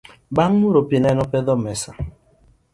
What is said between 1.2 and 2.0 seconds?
opedho mesa